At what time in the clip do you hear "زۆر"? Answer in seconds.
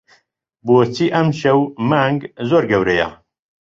2.49-2.63